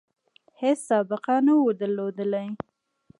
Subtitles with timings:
[0.61, 2.45] هیڅ سابقه نه وه درلودلې.